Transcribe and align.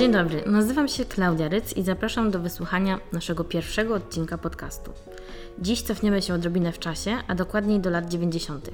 Dzień 0.00 0.12
dobry, 0.12 0.42
nazywam 0.46 0.88
się 0.88 1.04
Klaudia 1.04 1.48
Ryc 1.48 1.76
i 1.76 1.82
zapraszam 1.82 2.30
do 2.30 2.40
wysłuchania 2.40 3.00
naszego 3.12 3.44
pierwszego 3.44 3.94
odcinka 3.94 4.38
podcastu. 4.38 4.92
Dziś 5.58 5.82
cofniemy 5.82 6.22
się 6.22 6.34
odrobinę 6.34 6.72
w 6.72 6.78
czasie, 6.78 7.16
a 7.28 7.34
dokładniej 7.34 7.80
do 7.80 7.90
lat 7.90 8.08
90. 8.08 8.70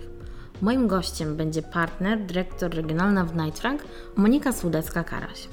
Moim 0.63 0.87
gościem 0.87 1.37
będzie 1.37 1.63
partner, 1.63 2.27
dyrektor 2.27 2.75
regionalna 2.75 3.25
w 3.25 3.37
Nightrank, 3.37 3.85
Monika 4.17 4.51
Sudecka-Karaś. 4.51 5.49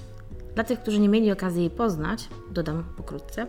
Dla 0.55 0.63
tych, 0.63 0.79
którzy 0.79 0.99
nie 0.99 1.09
mieli 1.09 1.31
okazji 1.31 1.61
jej 1.61 1.69
poznać, 1.69 2.29
dodam 2.51 2.83
pokrótce, 2.97 3.47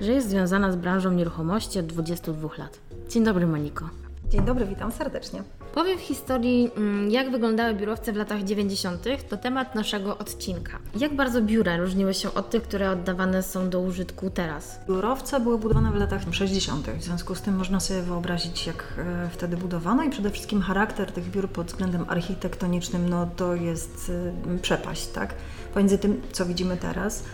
że 0.00 0.12
jest 0.12 0.28
związana 0.28 0.72
z 0.72 0.76
branżą 0.76 1.12
nieruchomości 1.12 1.78
od 1.78 1.86
22 1.86 2.48
lat. 2.58 2.78
Dzień 3.08 3.24
dobry 3.24 3.46
Moniko. 3.46 3.90
Dzień 4.28 4.44
dobry, 4.44 4.66
witam 4.66 4.92
serdecznie. 4.92 5.42
Powiem 5.76 5.98
w 5.98 6.00
historii, 6.00 6.70
mm, 6.76 7.10
jak 7.10 7.30
wyglądały 7.30 7.74
biurowce 7.74 8.12
w 8.12 8.16
latach 8.16 8.44
90. 8.44 9.28
to 9.28 9.36
temat 9.36 9.74
naszego 9.74 10.18
odcinka. 10.18 10.78
Jak 11.00 11.16
bardzo 11.16 11.42
biura 11.42 11.76
różniły 11.76 12.14
się 12.14 12.34
od 12.34 12.50
tych, 12.50 12.62
które 12.62 12.90
oddawane 12.90 13.42
są 13.42 13.70
do 13.70 13.80
użytku 13.80 14.30
teraz? 14.30 14.80
Biurowce 14.88 15.40
były 15.40 15.58
budowane 15.58 15.90
w 15.92 15.94
latach 15.94 16.22
60., 16.30 16.90
w 16.90 17.02
związku 17.02 17.34
z 17.34 17.42
tym 17.42 17.56
można 17.56 17.80
sobie 17.80 18.02
wyobrazić, 18.02 18.66
jak 18.66 18.84
e, 18.98 19.28
wtedy 19.32 19.56
budowano 19.56 20.02
i 20.02 20.10
przede 20.10 20.30
wszystkim 20.30 20.62
charakter 20.62 21.12
tych 21.12 21.30
biur 21.30 21.48
pod 21.48 21.66
względem 21.66 22.04
architektonicznym, 22.08 23.08
no 23.08 23.28
to 23.36 23.54
jest 23.54 24.12
e, 24.54 24.58
przepaść, 24.58 25.06
tak? 25.06 25.34
Pomiędzy 25.74 25.98
tym, 25.98 26.22
co 26.32 26.46
widzimy 26.46 26.76
teraz. 26.76 27.24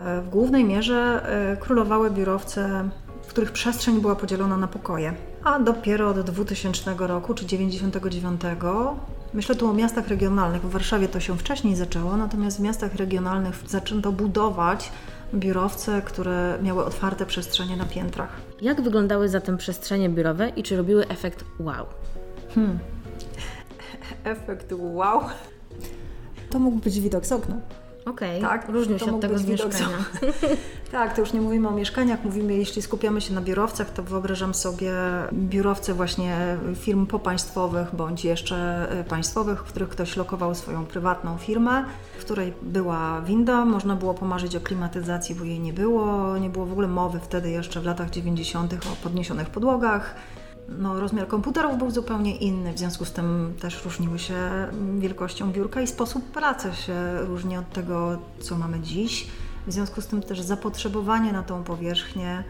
E, 0.00 0.20
w 0.20 0.28
głównej 0.28 0.64
mierze 0.64 1.26
królowały 1.60 2.10
biurowce 2.10 2.88
których 3.32 3.52
przestrzeń 3.52 4.00
była 4.00 4.16
podzielona 4.16 4.56
na 4.56 4.68
pokoje. 4.68 5.14
A 5.44 5.58
dopiero 5.58 6.08
od 6.08 6.20
2000 6.20 6.94
roku 6.98 7.34
czy 7.34 7.46
99 7.46 8.40
Myślę 9.34 9.54
tu 9.54 9.70
o 9.70 9.74
miastach 9.74 10.08
regionalnych. 10.08 10.62
W 10.62 10.70
Warszawie 10.70 11.08
to 11.08 11.20
się 11.20 11.38
wcześniej 11.38 11.76
zaczęło, 11.76 12.16
natomiast 12.16 12.58
w 12.58 12.60
miastach 12.60 12.94
regionalnych 12.94 13.62
zaczęto 13.66 14.12
budować 14.12 14.92
biurowce, 15.34 16.02
które 16.02 16.58
miały 16.62 16.84
otwarte 16.84 17.26
przestrzenie 17.26 17.76
na 17.76 17.84
piętrach. 17.84 18.28
Jak 18.62 18.80
wyglądały 18.80 19.28
zatem 19.28 19.56
przestrzenie 19.56 20.08
biurowe 20.08 20.48
i 20.48 20.62
czy 20.62 20.76
robiły 20.76 21.08
efekt 21.08 21.44
wow? 21.60 21.86
Hmm. 22.54 22.78
Efekt 24.24 24.72
wow. 24.78 25.20
To 26.50 26.58
mógł 26.58 26.76
być 26.76 27.00
widok 27.00 27.26
z 27.26 27.32
okna. 27.32 27.56
Okej, 28.06 28.38
okay. 28.38 28.50
tak, 28.50 28.68
różnił 28.68 28.98
się 28.98 29.14
od 29.14 29.20
tego 29.20 29.38
z 29.38 29.46
mieszkania. 29.46 29.88
tak, 30.92 31.14
to 31.14 31.20
już 31.20 31.32
nie 31.32 31.40
mówimy 31.40 31.68
o 31.68 31.70
mieszkaniach, 31.70 32.24
mówimy, 32.24 32.54
jeśli 32.54 32.82
skupiamy 32.82 33.20
się 33.20 33.34
na 33.34 33.40
biurowcach, 33.40 33.90
to 33.90 34.02
wyobrażam 34.02 34.54
sobie 34.54 34.92
biurowce 35.32 35.94
właśnie 35.94 36.56
firm 36.74 37.06
popaństwowych 37.06 37.94
bądź 37.94 38.24
jeszcze 38.24 38.88
e, 38.90 39.04
państwowych, 39.04 39.60
w 39.60 39.62
których 39.62 39.88
ktoś 39.88 40.16
lokował 40.16 40.54
swoją 40.54 40.86
prywatną 40.86 41.38
firmę, 41.38 41.84
w 42.18 42.24
której 42.24 42.52
była 42.62 43.20
winda, 43.20 43.64
można 43.64 43.96
było 43.96 44.14
pomarzyć 44.14 44.56
o 44.56 44.60
klimatyzacji, 44.60 45.34
bo 45.34 45.44
jej 45.44 45.60
nie 45.60 45.72
było, 45.72 46.38
nie 46.38 46.50
było 46.50 46.66
w 46.66 46.72
ogóle 46.72 46.88
mowy 46.88 47.20
wtedy 47.20 47.50
jeszcze 47.50 47.80
w 47.80 47.84
latach 47.84 48.10
90. 48.10 48.74
o 48.74 49.02
podniesionych 49.02 49.50
podłogach 49.50 50.14
no, 50.68 51.00
rozmiar 51.00 51.28
komputerów 51.28 51.78
był 51.78 51.90
zupełnie 51.90 52.36
inny, 52.36 52.72
w 52.72 52.78
związku 52.78 53.04
z 53.04 53.12
tym 53.12 53.54
też 53.60 53.84
różniły 53.84 54.18
się 54.18 54.36
wielkością 54.98 55.52
biurka 55.52 55.80
i 55.80 55.86
sposób 55.86 56.24
pracy 56.24 56.72
się 56.74 56.94
różni 57.20 57.56
od 57.56 57.70
tego, 57.70 58.18
co 58.40 58.58
mamy 58.58 58.80
dziś. 58.80 59.26
W 59.66 59.72
związku 59.72 60.00
z 60.00 60.06
tym 60.06 60.22
też 60.22 60.40
zapotrzebowanie 60.40 61.32
na 61.32 61.42
tą 61.42 61.64
powierzchnię 61.64 62.44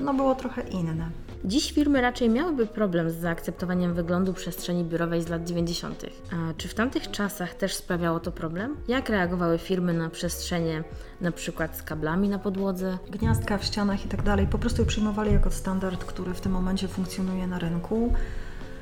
no, 0.00 0.14
było 0.14 0.34
trochę 0.34 0.62
inne. 0.62 1.10
Dziś 1.44 1.72
firmy 1.72 2.00
raczej 2.00 2.30
miałyby 2.30 2.66
problem 2.66 3.10
z 3.10 3.14
zaakceptowaniem 3.14 3.94
wyglądu 3.94 4.32
przestrzeni 4.34 4.84
biurowej 4.84 5.22
z 5.22 5.28
lat 5.28 5.44
90. 5.44 6.06
A 6.32 6.54
czy 6.56 6.68
w 6.68 6.74
tamtych 6.74 7.10
czasach 7.10 7.54
też 7.54 7.74
sprawiało 7.74 8.20
to 8.20 8.32
problem? 8.32 8.76
Jak 8.88 9.08
reagowały 9.08 9.58
firmy 9.58 9.92
na 9.92 10.10
przestrzenie 10.10 10.84
na 11.20 11.32
przykład 11.32 11.76
z 11.76 11.82
kablami 11.82 12.28
na 12.28 12.38
podłodze? 12.38 12.98
Gniazdka 13.10 13.58
w 13.58 13.64
ścianach 13.64 14.06
i 14.06 14.08
tak 14.08 14.22
dalej. 14.22 14.46
Po 14.46 14.58
prostu 14.58 14.82
je 14.82 14.86
przyjmowali 14.86 15.32
jako 15.32 15.50
standard, 15.50 16.04
który 16.04 16.34
w 16.34 16.40
tym 16.40 16.52
momencie 16.52 16.88
funkcjonuje 16.88 17.46
na 17.46 17.58
rynku. 17.58 18.12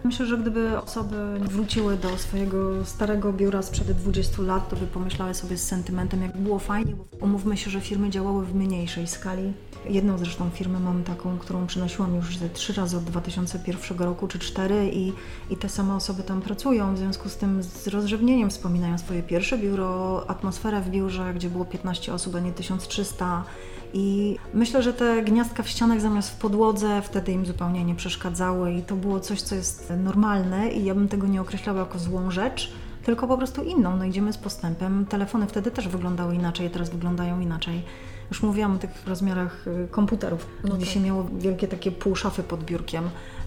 Myślę, 0.05 0.27
że 0.27 0.39
gdyby 0.39 0.81
osoby 0.81 1.17
wróciły 1.41 1.97
do 1.97 2.19
swojego 2.19 2.85
starego 2.85 3.33
biura 3.33 3.63
sprzed 3.63 3.93
20 3.93 4.43
lat, 4.43 4.69
to 4.69 4.77
by 4.77 4.87
pomyślały 4.87 5.35
sobie 5.35 5.59
z 5.59 5.67
sentymentem, 5.67 6.23
jak 6.23 6.37
było 6.37 6.59
fajnie, 6.59 6.95
bo 6.97 7.05
umówmy 7.27 7.57
się, 7.57 7.71
że 7.71 7.81
firmy 7.81 8.11
działały 8.11 8.47
w 8.47 8.55
mniejszej 8.55 9.07
skali. 9.07 9.53
Jedną 9.89 10.19
zresztą 10.19 10.51
firmę 10.51 10.81
mam 10.81 11.05
taką, 11.05 11.39
którą 11.39 11.67
przynosiłam 11.67 12.15
już 12.15 12.37
ze 12.37 12.51
trzy 12.51 12.73
razy 12.73 12.97
od 12.97 13.05
2001 13.05 13.99
roku 13.99 14.29
czy 14.29 14.39
cztery 14.39 14.91
i, 14.93 15.13
i 15.51 15.57
te 15.57 15.69
same 15.69 15.95
osoby 15.95 16.23
tam 16.23 16.41
pracują. 16.41 16.95
W 16.95 16.99
związku 16.99 17.29
z 17.29 17.37
tym 17.37 17.63
z 17.63 17.89
rozrzewnieniem 17.89 18.51
wspominają 18.51 18.99
swoje 18.99 19.23
pierwsze 19.23 19.59
biuro, 19.59 20.25
atmosferę 20.31 20.81
w 20.81 20.91
biurze, 20.91 21.35
gdzie 21.35 21.51
było 21.51 21.65
15 21.65 22.15
osób, 22.15 22.35
a 22.35 22.41
nie 22.41 22.53
1300 22.53 23.45
i 23.93 24.37
myślę, 24.55 24.83
że 24.83 24.93
te 24.93 25.23
gniazdka 25.23 25.63
w 25.63 25.69
ścianach 25.69 26.01
zamiast 26.01 26.31
w 26.31 26.37
podłodze 26.37 27.03
wtedy 27.03 27.33
im 27.33 27.47
zupełnie 27.47 27.85
nie 27.85 27.95
przeszkadzały 27.95 28.73
i 28.73 28.83
to 28.83 28.97
było 28.97 29.21
coś, 29.21 29.43
co 29.43 29.55
jest 29.55 29.93
normalne 30.05 30.69
i 30.69 30.85
ja 30.85 30.95
bym 30.95 31.09
tego 31.09 31.27
nie 31.27 31.41
określała 31.41 31.79
jako 31.79 31.99
złą 31.99 32.31
rzecz, 32.31 32.73
tylko 33.05 33.27
po 33.27 33.39
prostu 33.39 33.63
inną. 33.63 33.97
No 33.97 34.05
idziemy 34.05 34.33
z 34.33 34.39
postępem. 34.39 35.07
Telefony 35.07 35.47
wtedy 35.47 35.71
też 35.71 35.89
wyglądały 35.89 36.35
inaczej, 36.35 36.71
teraz 36.71 36.91
wyglądają 36.91 37.41
inaczej. 37.41 37.83
Już 38.31 38.43
mówiłam 38.43 38.77
o 38.77 38.79
tych 38.79 39.07
rozmiarach 39.07 39.67
y, 39.67 39.89
komputerów, 39.91 40.47
no 40.65 40.75
gdzie 40.75 40.87
tak. 40.87 40.95
się 40.95 41.01
miało 41.01 41.27
wielkie 41.39 41.69
takie 41.69 41.93
pół 41.93 42.17
szafy 42.17 42.43
pod 42.43 42.65
biurkiem 42.65 43.05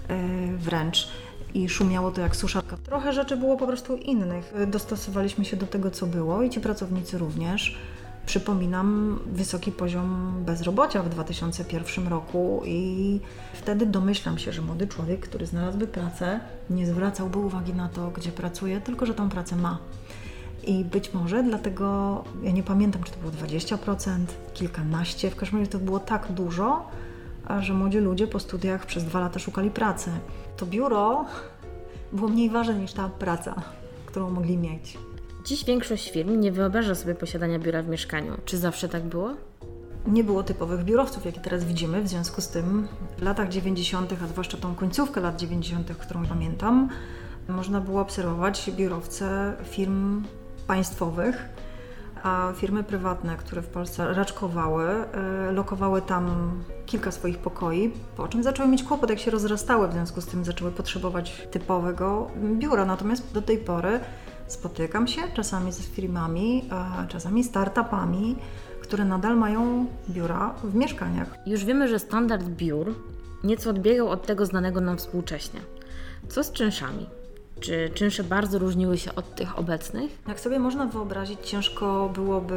yy, 0.09 0.57
wręcz 0.57 1.07
i 1.53 1.69
szumiało 1.69 2.11
to 2.11 2.21
jak 2.21 2.35
suszarka. 2.35 2.77
Trochę 2.77 3.13
rzeczy 3.13 3.37
było 3.37 3.57
po 3.57 3.67
prostu 3.67 3.95
innych. 3.95 4.53
Dostosowaliśmy 4.67 5.45
się 5.45 5.57
do 5.57 5.67
tego, 5.67 5.91
co 5.91 6.07
było 6.07 6.41
i 6.41 6.49
ci 6.49 6.59
pracownicy 6.59 7.17
również. 7.17 7.77
Przypominam 8.25 9.19
wysoki 9.25 9.71
poziom 9.71 10.33
bezrobocia 10.45 11.03
w 11.03 11.09
2001 11.09 12.07
roku 12.07 12.61
i 12.65 13.19
wtedy 13.53 13.85
domyślam 13.85 14.37
się, 14.37 14.53
że 14.53 14.61
młody 14.61 14.87
człowiek, 14.87 15.19
który 15.19 15.45
znalazłby 15.45 15.87
pracę, 15.87 16.39
nie 16.69 16.87
zwracałby 16.87 17.39
uwagi 17.39 17.73
na 17.73 17.89
to, 17.89 18.11
gdzie 18.11 18.31
pracuje, 18.31 18.81
tylko 18.81 19.05
że 19.05 19.13
tą 19.13 19.29
pracę 19.29 19.55
ma. 19.55 19.77
I 20.63 20.85
być 20.85 21.13
może 21.13 21.43
dlatego, 21.43 22.23
ja 22.43 22.51
nie 22.51 22.63
pamiętam, 22.63 23.03
czy 23.03 23.11
to 23.11 23.17
było 23.19 23.31
20%, 23.31 24.25
kilkanaście, 24.53 25.29
w 25.29 25.35
każdym 25.35 25.59
razie 25.59 25.71
to 25.71 25.79
było 25.79 25.99
tak 25.99 26.31
dużo, 26.31 26.87
że 27.59 27.73
młodzi 27.73 27.97
ludzie 27.97 28.27
po 28.27 28.39
studiach 28.39 28.85
przez 28.85 29.03
dwa 29.03 29.19
lata 29.19 29.39
szukali 29.39 29.69
pracy. 29.69 30.11
To 30.57 30.65
biuro 30.65 31.25
było 32.13 32.29
mniej 32.29 32.49
ważne 32.49 32.73
niż 32.73 32.93
ta 32.93 33.09
praca, 33.09 33.61
którą 34.05 34.29
mogli 34.29 34.57
mieć. 34.57 34.97
Dziś 35.45 35.65
większość 35.65 36.11
firm 36.11 36.39
nie 36.39 36.51
wyobraża 36.51 36.95
sobie 36.95 37.15
posiadania 37.15 37.59
biura 37.59 37.83
w 37.83 37.87
mieszkaniu. 37.87 38.33
Czy 38.45 38.57
zawsze 38.57 38.89
tak 38.89 39.03
było? 39.03 39.33
Nie 40.07 40.23
było 40.23 40.43
typowych 40.43 40.83
biurowców, 40.83 41.25
jakie 41.25 41.41
teraz 41.41 41.63
widzimy, 41.63 42.01
w 42.01 42.07
związku 42.07 42.41
z 42.41 42.47
tym 42.47 42.87
w 43.17 43.21
latach 43.21 43.49
90., 43.49 44.13
a 44.23 44.27
zwłaszcza 44.27 44.57
tą 44.57 44.75
końcówkę 44.75 45.21
lat 45.21 45.35
90., 45.35 45.91
którą 45.97 46.25
pamiętam, 46.25 46.89
można 47.47 47.81
było 47.81 48.01
obserwować 48.01 48.71
biurowce 48.71 49.53
firm 49.63 50.23
państwowych, 50.67 51.49
a 52.23 52.53
firmy 52.55 52.83
prywatne, 52.83 53.37
które 53.37 53.61
w 53.61 53.67
Polsce 53.67 54.13
raczkowały, 54.13 54.85
e, 54.89 55.51
lokowały 55.51 56.01
tam 56.01 56.53
kilka 56.85 57.11
swoich 57.11 57.37
pokoi, 57.37 57.91
po 58.17 58.27
czym 58.27 58.43
zaczęły 58.43 58.69
mieć 58.69 58.83
kłopot, 58.83 59.09
jak 59.09 59.19
się 59.19 59.31
rozrastały, 59.31 59.87
w 59.87 59.91
związku 59.91 60.21
z 60.21 60.25
tym 60.25 60.45
zaczęły 60.45 60.71
potrzebować 60.71 61.47
typowego 61.51 62.31
biura. 62.53 62.85
Natomiast 62.85 63.33
do 63.33 63.41
tej 63.41 63.57
pory 63.57 63.99
Spotykam 64.47 65.07
się 65.07 65.21
czasami 65.33 65.71
z 65.71 65.79
firmami, 65.79 66.69
czasami 67.07 67.43
startupami, 67.43 68.35
które 68.81 69.05
nadal 69.05 69.37
mają 69.37 69.85
biura 70.09 70.53
w 70.63 70.75
mieszkaniach. 70.75 71.35
Już 71.45 71.65
wiemy, 71.65 71.87
że 71.87 71.99
standard 71.99 72.45
biur 72.45 72.95
nieco 73.43 73.69
odbiegał 73.69 74.09
od 74.09 74.25
tego 74.25 74.45
znanego 74.45 74.81
nam 74.81 74.97
współcześnie. 74.97 75.59
Co 76.29 76.43
z 76.43 76.51
czynszami? 76.51 77.09
Czy 77.59 77.89
czynsze 77.93 78.23
bardzo 78.23 78.59
różniły 78.59 78.97
się 78.97 79.15
od 79.15 79.35
tych 79.35 79.59
obecnych? 79.59 80.17
Jak 80.27 80.39
sobie 80.39 80.59
można 80.59 80.85
wyobrazić, 80.85 81.39
ciężko 81.43 82.11
byłoby 82.15 82.55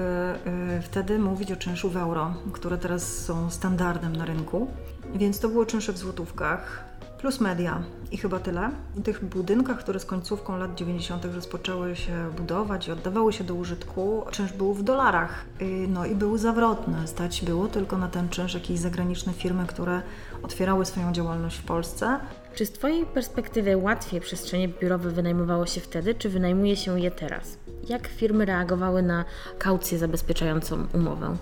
y, 0.78 0.82
wtedy 0.82 1.18
mówić 1.18 1.52
o 1.52 1.56
czynszu 1.56 1.90
w 1.90 1.96
euro, 1.96 2.34
które 2.52 2.78
teraz 2.78 3.18
są 3.18 3.50
standardem 3.50 4.16
na 4.16 4.24
rynku. 4.24 4.66
Więc 5.14 5.40
to 5.40 5.48
było 5.48 5.66
czynsze 5.66 5.92
w 5.92 5.98
złotówkach 5.98 6.84
plus 7.26 7.40
media 7.40 7.82
i 8.10 8.16
chyba 8.16 8.38
tyle. 8.38 8.70
W 8.94 9.02
tych 9.02 9.24
budynkach, 9.24 9.78
które 9.78 10.00
z 10.00 10.04
końcówką 10.04 10.58
lat 10.58 10.74
90. 10.74 11.24
rozpoczęły 11.24 11.96
się 11.96 12.30
budować 12.36 12.88
i 12.88 12.92
oddawały 12.92 13.32
się 13.32 13.44
do 13.44 13.54
użytku, 13.54 14.24
czynsz 14.30 14.52
był 14.52 14.74
w 14.74 14.82
dolarach, 14.82 15.44
y, 15.62 15.64
no 15.88 16.06
i 16.06 16.14
był 16.14 16.38
zawrotny. 16.38 17.06
Stać 17.06 17.44
było 17.44 17.68
tylko 17.68 17.98
na 17.98 18.08
ten 18.08 18.28
czynsz 18.28 18.54
jakieś 18.54 18.78
zagraniczne 18.78 19.32
firmy, 19.32 19.66
które 19.66 20.02
otwierały 20.42 20.84
swoją 20.84 21.12
działalność 21.12 21.56
w 21.58 21.64
Polsce. 21.64 22.20
Czy 22.54 22.66
z 22.66 22.72
Twojej 22.72 23.06
perspektywy 23.06 23.76
łatwiej 23.76 24.20
przestrzenie 24.20 24.68
biurowe 24.68 25.10
wynajmowało 25.10 25.66
się 25.66 25.80
wtedy, 25.80 26.14
czy 26.14 26.28
wynajmuje 26.28 26.76
się 26.76 27.00
je 27.00 27.10
teraz? 27.10 27.58
Jak 27.88 28.06
firmy 28.08 28.44
reagowały 28.44 29.02
na 29.02 29.24
kaucję 29.58 29.98
zabezpieczającą 29.98 30.86
umowę? 30.94 31.36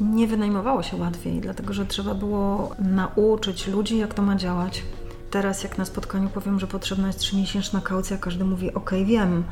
Nie 0.00 0.26
wynajmowało 0.26 0.82
się 0.82 0.96
łatwiej, 0.96 1.40
dlatego 1.40 1.72
że 1.72 1.86
trzeba 1.86 2.14
było 2.14 2.70
nauczyć 2.78 3.66
ludzi, 3.66 3.98
jak 3.98 4.14
to 4.14 4.22
ma 4.22 4.36
działać 4.36 4.82
teraz 5.32 5.62
jak 5.62 5.78
na 5.78 5.84
spotkaniu 5.84 6.28
powiem, 6.28 6.60
że 6.60 6.66
potrzebna 6.66 7.06
jest 7.06 7.18
trzymiesięczna 7.18 7.80
kaucja, 7.80 8.18
każdy 8.18 8.44
mówi 8.44 8.74
ok, 8.74 8.90
wiem, 9.04 9.44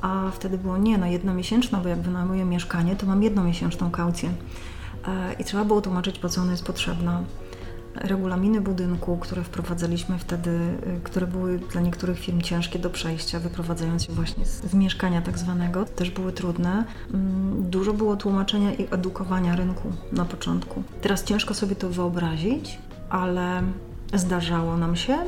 a 0.00 0.30
wtedy 0.30 0.58
było 0.58 0.78
nie, 0.78 0.98
no 0.98 1.06
jednomiesięczna, 1.06 1.78
bo 1.78 1.88
jak 1.88 2.00
wynajmuję 2.00 2.44
mieszkanie, 2.44 2.96
to 2.96 3.06
mam 3.06 3.22
jednomiesięczną 3.22 3.90
kaucję. 3.90 4.30
E, 5.08 5.32
I 5.32 5.44
trzeba 5.44 5.64
było 5.64 5.80
tłumaczyć, 5.80 6.18
po 6.18 6.28
co 6.28 6.40
ona 6.40 6.50
jest 6.50 6.64
potrzebna. 6.64 7.22
Regulaminy 7.94 8.60
budynku, 8.60 9.16
które 9.16 9.44
wprowadzaliśmy 9.44 10.18
wtedy, 10.18 10.50
y, 10.50 11.00
które 11.04 11.26
były 11.26 11.58
dla 11.58 11.80
niektórych 11.80 12.18
firm 12.18 12.40
ciężkie 12.40 12.78
do 12.78 12.90
przejścia, 12.90 13.40
wyprowadzając 13.40 14.04
się 14.04 14.12
właśnie 14.12 14.46
z, 14.46 14.70
z 14.70 14.74
mieszkania 14.74 15.22
tak 15.22 15.38
zwanego, 15.38 15.84
też 15.84 16.10
były 16.10 16.32
trudne. 16.32 16.84
Mm, 17.14 17.70
dużo 17.70 17.92
było 17.92 18.16
tłumaczenia 18.16 18.74
i 18.74 18.86
edukowania 18.90 19.56
rynku 19.56 19.92
na 20.12 20.24
początku. 20.24 20.82
Teraz 21.02 21.24
ciężko 21.24 21.54
sobie 21.54 21.76
to 21.76 21.88
wyobrazić, 21.88 22.78
ale 23.10 23.62
zdarzało 24.14 24.76
nam 24.76 24.96
się, 24.96 25.18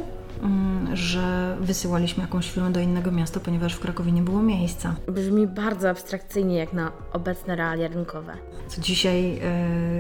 mm, 0.42 0.96
że 0.96 1.56
wysyłaliśmy 1.60 2.22
jakąś 2.22 2.50
firmę 2.50 2.72
do 2.72 2.81
innego 2.81 3.12
miasta, 3.12 3.40
ponieważ 3.40 3.75
w 3.75 3.81
Krakowie 3.81 4.12
nie 4.12 4.22
było 4.22 4.42
miejsca. 4.42 4.94
Brzmi 5.08 5.46
bardzo 5.46 5.90
abstrakcyjnie 5.90 6.56
jak 6.56 6.72
na 6.72 6.92
obecne 7.12 7.56
realia 7.56 7.88
rynkowe. 7.88 8.36
Co 8.69 8.81
dzisiaj 8.81 9.40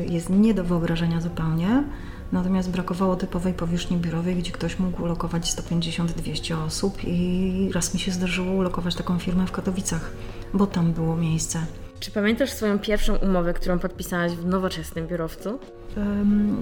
y, 0.02 0.12
jest 0.12 0.30
nie 0.30 0.54
do 0.54 0.64
wyobrażenia 0.64 1.20
zupełnie. 1.20 1.84
Natomiast 2.32 2.70
brakowało 2.70 3.16
typowej 3.16 3.54
powierzchni 3.54 3.96
biurowej, 3.96 4.36
gdzie 4.36 4.52
ktoś 4.52 4.78
mógł 4.78 5.02
ulokować 5.02 5.50
150-200 5.50 6.64
osób 6.66 6.98
i 7.04 7.70
raz 7.74 7.94
mi 7.94 8.00
się 8.00 8.12
zdarzyło 8.12 8.52
ulokować 8.52 8.94
taką 8.94 9.18
firmę 9.18 9.46
w 9.46 9.52
Katowicach, 9.52 10.10
bo 10.54 10.66
tam 10.66 10.92
było 10.92 11.16
miejsce. 11.16 11.66
Czy 12.04 12.10
pamiętasz 12.10 12.50
swoją 12.50 12.78
pierwszą 12.78 13.16
umowę, 13.16 13.54
którą 13.54 13.78
podpisałaś 13.78 14.32
w 14.32 14.46
nowoczesnym 14.46 15.06
biurowcu? 15.06 15.58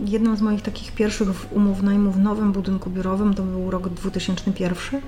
Jedną 0.07 0.37
z 0.37 0.41
moich 0.41 0.63
takich 0.63 0.93
pierwszych 0.93 1.53
umów 1.53 1.83
najmu 1.83 2.11
w 2.11 2.19
nowym 2.19 2.53
budynku 2.53 2.91
biurowym 2.91 3.35
to 3.35 3.43
był 3.43 3.71
rok 3.71 3.89
2001, 3.89 5.01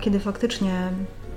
kiedy 0.00 0.20
faktycznie 0.20 0.92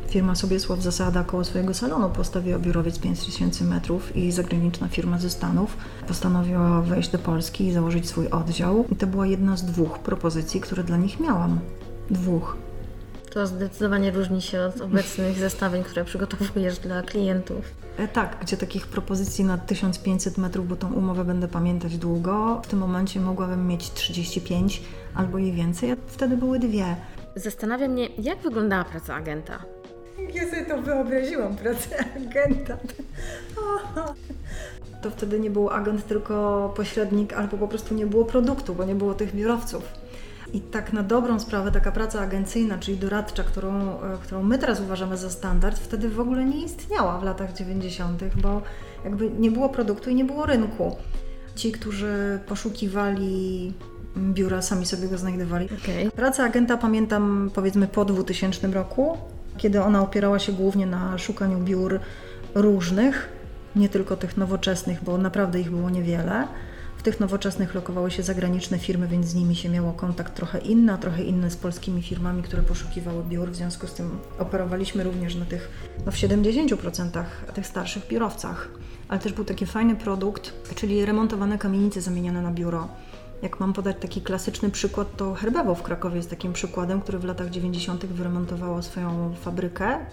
firma 0.10 0.36
Sobiesław 0.36 0.81
Zasada 0.81 1.24
koło 1.24 1.44
swojego 1.44 1.74
salonu 1.74 2.10
postawiła 2.10 2.60
biurowiec 2.60 3.00
5000 3.00 3.66
metrów 3.66 4.16
i 4.16 4.31
zagraniczna 4.31 4.88
firma 4.88 5.19
ze 5.19 5.30
Stanów 5.30 5.77
postanowiła 6.07 6.81
wejść 6.81 7.10
do 7.10 7.19
Polski 7.19 7.68
i 7.68 7.74
założyć 7.74 8.10
swój 8.10 8.30
oddział. 8.30 8.86
I 8.92 8.95
to 8.95 9.07
była 9.07 9.27
jedna 9.27 9.57
z 9.57 9.66
dwóch 9.66 10.00
propozycji, 10.00 10.62
które 10.62 10.83
dla 10.83 10.98
nich 10.98 11.19
miałam. 11.19 11.60
Dwóch. 12.10 12.57
To 13.36 13.48
zdecydowanie 13.48 14.12
różni 14.12 14.42
się 14.42 14.62
od 14.62 14.82
obecnych 14.82 15.38
zestawień, 15.38 15.84
które 15.84 16.06
przygotowujesz 16.06 16.80
dla 16.80 17.02
klientów. 17.02 17.66
E, 17.98 18.08
tak, 18.08 18.38
gdzie 18.42 18.58
takich 18.58 18.88
propozycji 18.88 19.46
na 19.46 19.58
1500 19.58 20.38
metrów, 20.38 20.68
bo 20.68 20.76
tą 20.76 20.94
umowę 20.94 21.24
będę 21.26 21.48
pamiętać 21.48 21.98
długo, 21.98 22.62
w 22.64 22.68
tym 22.68 22.80
momencie 22.80 23.20
mogłabym 23.20 23.68
mieć 23.68 23.92
35 23.92 24.82
albo 25.16 25.38
i 25.38 25.52
więcej, 25.52 25.92
a 25.92 25.96
wtedy 26.08 26.38
były 26.38 26.60
dwie. 26.60 26.96
Zastanawia 27.36 27.88
mnie, 27.88 28.08
jak 28.18 28.40
wyglądała 28.40 28.84
praca 28.84 29.16
agenta. 29.16 29.64
Ja 30.34 30.50
sobie 30.50 30.66
to 30.66 30.82
wyobraziłam, 30.82 31.56
pracę 31.56 32.06
agenta. 32.16 32.78
To 35.02 35.12
wtedy 35.12 35.40
nie 35.40 35.50
był 35.50 35.70
agent, 35.70 36.08
tylko 36.08 36.74
pośrednik, 36.76 37.34
albo 37.34 37.58
po 37.58 37.68
prostu 37.68 37.96
nie 37.96 38.08
było 38.08 38.26
produktu, 38.26 38.76
bo 38.76 38.86
nie 38.86 38.96
było 38.96 39.14
tych 39.14 39.36
biurowców. 39.36 39.84
I 40.56 40.62
tak 40.62 40.94
na 40.94 41.04
dobrą 41.04 41.40
sprawę 41.40 41.72
taka 41.72 41.92
praca 41.92 42.22
agencyjna, 42.22 42.78
czyli 42.78 42.98
doradcza, 42.98 43.44
którą, 43.44 44.02
e, 44.02 44.18
którą 44.24 44.44
my 44.44 44.57
teraz 44.57 44.81
uważamy 44.81 45.18
za 45.18 45.30
standard, 45.30 45.80
wtedy 45.80 46.10
w 46.10 46.19
ogóle 46.19 46.46
nie 46.46 46.63
istniała 46.63 47.19
w 47.19 47.24
latach 47.24 47.54
90., 47.54 48.24
bo 48.36 48.62
jakby 49.04 49.30
nie 49.30 49.52
było 49.52 49.69
produktu 49.69 50.10
i 50.10 50.16
nie 50.16 50.25
było 50.25 50.46
rynku. 50.46 50.96
Ci, 51.56 51.72
którzy 51.72 52.40
poszukiwali 52.48 53.74
biura, 54.18 54.62
sami 54.62 54.86
sobie 54.86 55.07
go 55.07 55.18
znajdowali. 55.18 55.69
Okay. 55.84 56.12
Praca 56.12 56.44
agenta 56.44 56.78
pamiętam 56.78 57.51
powiedzmy 57.54 57.88
po 57.88 58.06
2000 58.06 58.68
roku, 58.68 59.18
kiedy 59.58 59.81
ona 59.81 60.01
opierała 60.01 60.40
się 60.40 60.54
głównie 60.54 60.86
na 60.86 61.18
szukaniu 61.18 61.60
biur 61.60 62.00
różnych, 62.56 63.30
nie 63.75 63.90
tylko 63.90 64.18
tych 64.18 64.38
nowoczesnych, 64.38 65.04
bo 65.04 65.18
naprawdę 65.18 65.60
ich 65.60 65.72
było 65.72 65.90
niewiele. 65.90 66.48
Tych 67.06 67.19
nowoczesnych 67.19 67.75
lokowały 67.75 68.12
się 68.12 68.24
zagraniczne 68.24 68.80
firmy, 68.80 69.07
więc 69.07 69.25
z 69.25 69.36
nimi 69.36 69.56
się 69.56 69.69
miało 69.69 69.94
kontakt 69.94 70.36
trochę 70.36 70.60
inny, 70.60 70.94
a 70.94 70.98
trochę 70.98 71.24
inny 71.24 71.52
z 71.52 71.56
polskimi 71.56 72.02
firmami, 72.02 72.44
które 72.44 72.63
poszukiwały 72.63 73.24
biur. 73.24 73.52
W 73.52 73.56
związku 73.56 73.88
z 73.88 73.94
tym 73.94 74.18
operowaliśmy 74.40 75.04
również 75.04 75.36
na 75.36 75.46
tych, 75.46 75.69
no 76.06 76.12
w 76.12 76.16
70% 76.16 77.24
tych 77.54 77.68
starszych 77.68 78.07
biurowcach. 78.07 78.69
Ale 79.07 79.19
też 79.19 79.34
był 79.34 79.46
taki 79.46 79.66
fajny 79.66 79.96
produkt, 79.96 80.54
czyli 80.75 81.06
remontowane 81.06 81.57
kamienice 81.57 82.02
zamienione 82.02 82.42
na 82.42 82.52
biuro. 82.52 82.88
Jak 83.42 83.60
mam 83.60 83.74
podać 83.74 83.98
taki 84.00 84.22
klasyczny 84.22 84.69
przykład, 84.69 85.16
to 85.18 85.34
Herbewo 85.34 85.75
w 85.75 85.84
Krakowie 85.84 86.18
jest 86.18 86.30
takim 86.30 86.54
przykładem, 86.54 87.01
który 87.01 87.19
w 87.19 87.24
latach 87.24 87.50
90. 87.50 88.06
wyremontowało 88.06 88.81
swoją 88.81 89.34
fabrykę. 89.42 90.06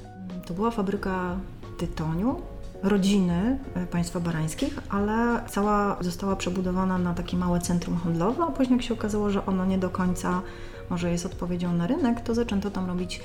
To 0.46 0.54
była 0.54 0.70
fabryka 0.70 1.36
tytoniu, 1.78 2.42
rodziny 2.82 3.58
e, 3.74 3.86
państwa 3.86 4.20
barańskich, 4.20 4.78
ale 4.88 5.42
cała 5.48 5.96
została 6.00 6.36
przebudowana 6.36 6.98
na 6.98 7.14
takie 7.14 7.36
małe 7.36 7.60
centrum 7.60 7.96
handlowe, 7.96 8.44
a 8.44 8.46
później 8.46 8.76
jak 8.76 8.86
się 8.86 8.94
okazało, 8.94 9.30
że 9.30 9.46
ono 9.46 9.64
nie 9.64 9.78
do 9.78 9.90
końca 9.90 10.42
może 10.90 11.10
jest 11.10 11.26
odpowiedzią 11.26 11.72
na 11.72 11.86
rynek, 11.86 12.20
to 12.20 12.34
zaczęto 12.34 12.70
tam 12.70 12.86
robić 12.86 13.20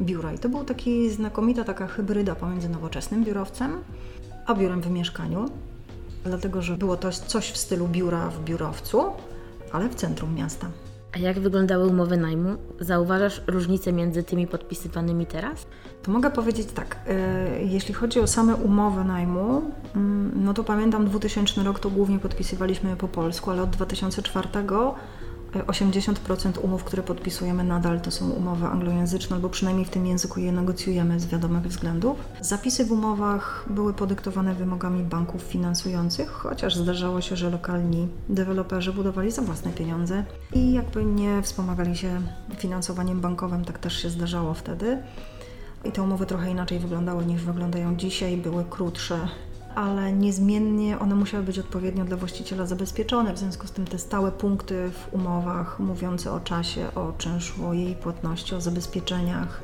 biura. 0.00 0.32
I 0.32 0.38
to 0.38 0.48
był 0.48 0.64
taki 0.64 1.10
znakomita 1.10 1.64
taka 1.64 1.86
hybryda 1.86 2.34
pomiędzy 2.34 2.68
nowoczesnym 2.68 3.24
biurowcem, 3.24 3.84
a 4.46 4.54
biurem 4.54 4.82
w 4.82 4.90
mieszkaniu, 4.90 5.44
dlatego 6.24 6.62
że 6.62 6.76
było 6.76 6.96
to 6.96 7.12
coś 7.12 7.50
w 7.50 7.56
stylu 7.56 7.88
biura 7.88 8.30
w 8.30 8.44
biurowcu, 8.44 9.04
ale 9.72 9.88
w 9.88 9.94
centrum 9.94 10.34
miasta. 10.34 10.66
A 11.12 11.18
jak 11.18 11.38
wyglądały 11.38 11.86
umowy 11.86 12.16
najmu? 12.16 12.56
Zauważasz 12.80 13.42
różnicę 13.46 13.92
między 13.92 14.22
tymi 14.22 14.46
podpisywanymi 14.46 15.26
teraz? 15.26 15.66
To 16.02 16.10
mogę 16.12 16.30
powiedzieć 16.30 16.66
tak, 16.72 16.96
e, 17.06 17.64
jeśli 17.64 17.94
chodzi 17.94 18.20
o 18.20 18.26
same 18.26 18.56
umowy 18.56 19.04
najmu, 19.04 19.62
mm, 19.96 20.32
no 20.44 20.54
to 20.54 20.64
pamiętam 20.64 21.06
2000 21.06 21.62
rok 21.62 21.78
to 21.78 21.90
głównie 21.90 22.18
podpisywaliśmy 22.18 22.96
po 22.96 23.08
polsku, 23.08 23.50
ale 23.50 23.62
od 23.62 23.70
2004 23.70 24.48
80% 25.62 26.52
umów, 26.62 26.84
które 26.84 27.02
podpisujemy 27.02 27.64
nadal 27.64 28.00
to 28.00 28.10
są 28.10 28.30
umowy 28.30 28.66
anglojęzyczne, 28.66 29.36
albo 29.36 29.48
przynajmniej 29.48 29.86
w 29.86 29.90
tym 29.90 30.06
języku 30.06 30.40
je 30.40 30.52
negocjujemy 30.52 31.20
z 31.20 31.26
wiadomych 31.26 31.62
względów. 31.62 32.18
Zapisy 32.40 32.84
w 32.84 32.92
umowach 32.92 33.64
były 33.70 33.94
podyktowane 33.94 34.54
wymogami 34.54 35.02
banków 35.02 35.42
finansujących, 35.42 36.30
chociaż 36.30 36.76
zdarzało 36.76 37.20
się, 37.20 37.36
że 37.36 37.50
lokalni 37.50 38.08
deweloperzy 38.28 38.92
budowali 38.92 39.30
za 39.30 39.42
własne 39.42 39.72
pieniądze 39.72 40.24
i 40.52 40.72
jakby 40.72 41.04
nie 41.04 41.42
wspomagali 41.42 41.96
się 41.96 42.20
finansowaniem 42.56 43.20
bankowym, 43.20 43.64
tak 43.64 43.78
też 43.78 44.02
się 44.02 44.10
zdarzało 44.10 44.54
wtedy. 44.54 44.98
I 45.84 45.92
te 45.92 46.02
umowy 46.02 46.26
trochę 46.26 46.50
inaczej 46.50 46.78
wyglądały 46.78 47.26
niż 47.26 47.42
wyglądają 47.42 47.96
dzisiaj, 47.96 48.36
były 48.36 48.64
krótsze, 48.70 49.28
ale 49.76 50.12
niezmiennie 50.12 50.98
one 50.98 51.14
musiały 51.14 51.44
być 51.44 51.58
odpowiednio 51.58 52.04
dla 52.04 52.16
właściciela 52.16 52.66
zabezpieczone. 52.66 53.34
W 53.34 53.38
związku 53.38 53.66
z 53.66 53.70
tym 53.70 53.84
te 53.84 53.98
stałe 53.98 54.32
punkty 54.32 54.90
w 54.90 55.14
umowach 55.14 55.80
mówiące 55.80 56.32
o 56.32 56.40
czasie, 56.40 56.94
o 56.94 57.12
czynszu, 57.18 57.68
o 57.68 57.72
jej 57.72 57.94
płatności, 57.94 58.54
o 58.54 58.60
zabezpieczeniach, 58.60 59.62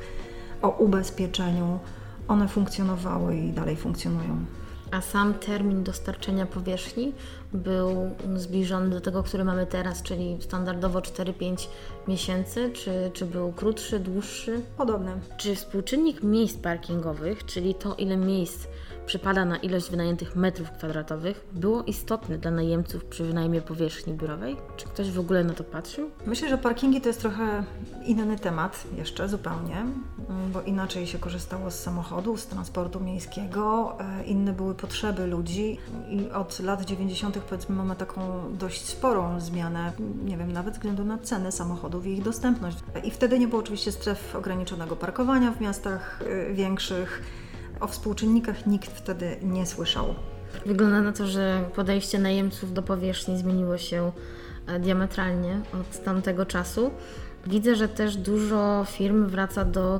o 0.61 0.69
ubezpieczeniu, 0.69 1.79
one 2.27 2.47
funkcjonowały 2.47 3.37
i 3.37 3.51
dalej 3.51 3.75
funkcjonują. 3.75 4.45
A 4.91 5.01
sam 5.01 5.33
termin 5.33 5.83
dostarczenia 5.83 6.45
powierzchni 6.45 7.13
był 7.53 8.09
zbliżony 8.35 8.89
do 8.89 9.01
tego, 9.01 9.23
który 9.23 9.43
mamy 9.43 9.65
teraz, 9.65 10.01
czyli 10.01 10.37
standardowo 10.41 10.99
4-5 10.99 11.67
miesięcy, 12.07 12.71
czy, 12.73 13.11
czy 13.13 13.25
był 13.25 13.51
krótszy, 13.51 13.99
dłuższy? 13.99 14.61
Podobny. 14.77 15.11
Czy 15.37 15.55
współczynnik 15.55 16.23
miejsc 16.23 16.57
parkingowych, 16.57 17.45
czyli 17.45 17.75
to 17.75 17.95
ile 17.95 18.17
miejsc 18.17 18.67
przypada 19.05 19.45
na 19.45 19.57
ilość 19.57 19.91
wynajętych 19.91 20.35
metrów 20.35 20.71
kwadratowych, 20.71 21.45
było 21.53 21.83
istotne 21.83 22.37
dla 22.37 22.51
najemców 22.51 23.05
przy 23.05 23.23
wynajmie 23.23 23.61
powierzchni 23.61 24.13
biurowej? 24.13 24.57
Czy 24.77 24.85
ktoś 24.85 25.11
w 25.11 25.19
ogóle 25.19 25.43
na 25.43 25.53
to 25.53 25.63
patrzył? 25.63 26.09
Myślę, 26.25 26.49
że 26.49 26.57
parkingi 26.57 27.01
to 27.01 27.09
jest 27.09 27.21
trochę 27.21 27.63
inny 28.05 28.39
temat 28.39 28.83
jeszcze 28.97 29.29
zupełnie, 29.29 29.85
bo 30.53 30.61
inaczej 30.61 31.07
się 31.07 31.19
korzystało 31.19 31.71
z 31.71 31.79
samochodu, 31.79 32.37
z 32.37 32.47
transportu 32.47 32.99
miejskiego, 32.99 33.95
e, 33.99 34.23
inne 34.23 34.53
były 34.53 34.75
potrzeby 34.75 35.27
ludzi 35.27 35.77
i 36.09 36.29
od 36.29 36.59
lat 36.59 36.85
90. 36.85 37.37
powiedzmy 37.49 37.75
mamy 37.75 37.95
taką 37.95 38.21
dość 38.53 38.85
sporą 38.85 39.39
zmianę, 39.39 39.91
nie 40.25 40.37
wiem, 40.37 40.51
nawet 40.51 40.73
względu 40.73 41.05
na 41.05 41.17
ceny 41.17 41.51
samochodów 41.51 42.05
i 42.05 42.09
ich 42.09 42.23
dostępność. 42.23 42.77
I 43.03 43.11
wtedy 43.11 43.39
nie 43.39 43.47
było 43.47 43.61
oczywiście 43.61 43.91
stref 43.91 44.35
ograniczonego 44.35 44.95
parkowania 44.95 45.51
w 45.51 45.61
miastach 45.61 46.21
e, 46.21 46.53
większych, 46.53 47.23
o 47.79 47.87
współczynnikach 47.87 48.65
nikt 48.65 48.91
wtedy 48.91 49.37
nie 49.41 49.65
słyszał. 49.65 50.15
Wygląda 50.65 51.01
na 51.01 51.11
to, 51.11 51.27
że 51.27 51.69
podejście 51.75 52.19
najemców 52.19 52.73
do 52.73 52.81
powierzchni 52.81 53.37
zmieniło 53.37 53.77
się 53.77 54.11
e, 54.67 54.79
diametralnie 54.79 55.61
od 55.73 56.03
tamtego 56.03 56.45
czasu. 56.45 56.91
Widzę, 57.47 57.75
że 57.75 57.87
też 57.87 58.17
dużo 58.17 58.85
firm 58.89 59.27
wraca 59.27 59.65
do 59.65 59.99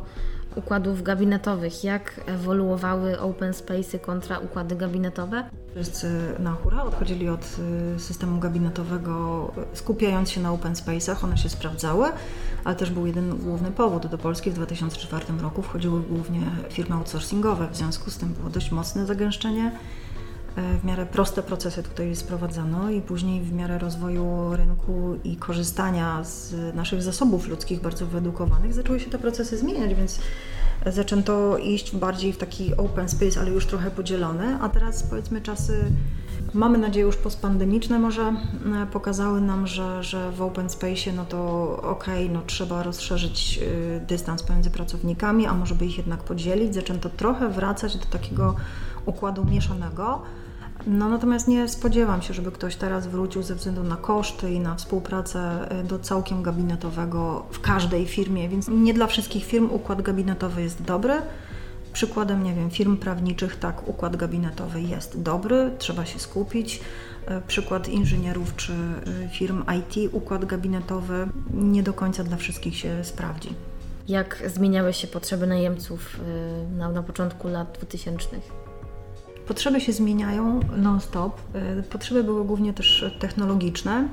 układów 0.55 1.03
gabinetowych. 1.03 1.83
Jak 1.83 2.21
ewoluowały 2.25 3.19
open 3.19 3.51
space'y 3.51 3.99
kontra 3.99 4.39
układy 4.39 4.75
gabinetowe? 4.75 5.43
Wszyscy 5.75 6.35
na 6.39 6.51
hura 6.51 6.83
odchodzili 6.83 7.29
od 7.29 7.57
y, 7.95 7.99
systemu 7.99 8.39
gabinetowego, 8.39 9.51
skupiając 9.73 10.29
się 10.31 10.41
na 10.41 10.51
open 10.51 10.73
space'ach. 10.73 11.23
One 11.23 11.37
się 11.37 11.49
sprawdzały, 11.49 12.09
ale 12.63 12.75
też 12.75 12.89
był 12.89 13.05
jeden 13.05 13.37
główny 13.37 13.71
powód. 13.71 14.07
Do 14.07 14.17
Polski 14.17 14.51
w 14.51 14.53
2004 14.53 15.25
roku 15.41 15.61
wchodziły 15.61 16.01
głównie 16.01 16.41
firmy 16.69 16.95
outsourcingowe, 16.95 17.67
w 17.71 17.75
związku 17.75 18.11
z 18.11 18.17
tym 18.17 18.33
było 18.33 18.49
dość 18.49 18.71
mocne 18.71 19.05
zagęszczenie 19.05 19.71
w 20.55 20.85
miarę 20.85 21.05
proste 21.05 21.43
procesy 21.43 21.83
tutaj 21.83 22.15
sprowadzano 22.15 22.89
i 22.89 23.01
później 23.01 23.41
w 23.41 23.53
miarę 23.53 23.77
rozwoju 23.77 24.55
rynku 24.55 25.15
i 25.23 25.35
korzystania 25.35 26.23
z 26.23 26.55
naszych 26.75 27.03
zasobów 27.03 27.47
ludzkich 27.47 27.81
bardzo 27.81 28.05
wyedukowanych 28.05 28.73
zaczęły 28.73 28.99
się 28.99 29.09
te 29.09 29.19
procesy 29.19 29.57
zmieniać, 29.57 29.93
więc 29.93 30.19
zaczęto 30.85 31.57
iść 31.57 31.95
bardziej 31.95 32.33
w 32.33 32.37
taki 32.37 32.75
open 32.75 33.09
space, 33.09 33.39
ale 33.39 33.51
już 33.51 33.65
trochę 33.65 33.91
podzielony, 33.91 34.57
a 34.61 34.69
teraz 34.69 35.03
powiedzmy 35.03 35.41
czasy 35.41 35.85
mamy 36.53 36.77
nadzieję 36.77 37.05
już 37.05 37.15
postpandemiczne 37.15 37.99
może 37.99 38.21
e, 38.21 38.35
pokazały 38.91 39.41
nam, 39.41 39.67
że, 39.67 40.03
że 40.03 40.31
w 40.31 40.41
open 40.41 40.69
space 40.69 41.11
no 41.15 41.25
to 41.25 41.63
okej, 41.83 42.23
okay, 42.23 42.33
no 42.33 42.41
trzeba 42.47 42.83
rozszerzyć 42.83 43.59
e, 43.97 43.99
dystans 43.99 44.43
pomiędzy 44.43 44.69
pracownikami, 44.69 45.45
a 45.45 45.53
może 45.53 45.75
by 45.75 45.85
ich 45.85 45.97
jednak 45.97 46.23
podzielić. 46.23 46.73
Zaczęto 46.73 47.09
trochę 47.09 47.49
wracać 47.49 47.97
do 47.97 48.05
takiego 48.05 48.55
układu 49.05 49.45
mieszanego, 49.45 50.21
no 50.87 51.09
natomiast 51.09 51.47
nie 51.47 51.67
spodziewam 51.67 52.21
się, 52.21 52.33
żeby 52.33 52.51
ktoś 52.51 52.75
teraz 52.75 53.07
wrócił 53.07 53.43
ze 53.43 53.55
względu 53.55 53.83
na 53.83 53.95
koszty 53.97 54.51
i 54.51 54.59
na 54.59 54.75
współpracę 54.75 55.69
y, 55.81 55.83
do 55.83 55.99
całkiem 55.99 56.43
gabinetowego 56.43 57.45
w 57.51 57.61
każdej 57.61 58.07
firmie, 58.07 58.49
więc 58.49 58.67
nie 58.67 58.93
dla 58.93 59.07
wszystkich 59.07 59.45
firm 59.45 59.69
układ 59.71 60.01
gabinetowy 60.01 60.61
jest 60.61 60.81
dobry. 60.81 61.13
Przykładem, 61.93 62.43
nie 62.43 62.53
wiem, 62.53 62.69
firm 62.69 62.97
prawniczych, 62.97 63.59
tak, 63.59 63.87
układ 63.87 64.15
gabinetowy 64.15 64.81
jest 64.81 65.21
dobry, 65.21 65.71
trzeba 65.77 66.05
się 66.05 66.19
skupić. 66.19 66.81
Y, 67.31 67.41
przykład 67.47 67.89
inżynierów 67.89 68.55
czy 68.55 68.73
y, 68.73 69.29
firm 69.31 69.63
IT, 69.79 70.13
układ 70.13 70.45
gabinetowy 70.45 71.27
nie 71.53 71.83
do 71.83 71.93
końca 71.93 72.23
dla 72.23 72.37
wszystkich 72.37 72.77
się 72.77 73.03
sprawdzi. 73.03 73.49
Jak 74.07 74.43
zmieniały 74.47 74.93
się 74.93 75.07
potrzeby 75.07 75.47
najemców 75.47 76.19
na, 76.77 76.91
na 76.91 77.03
początku 77.03 77.47
lat 77.47 77.77
2000? 77.77 78.62
Potrzeby 79.47 79.81
się 79.81 79.93
zmieniają 79.93 80.59
non-stop. 80.77 81.41
Y, 81.79 81.83
potrzeby 81.83 82.23
były 82.23 82.45
głównie 82.45 82.73
też 82.73 83.05
technologiczne. 83.19 84.09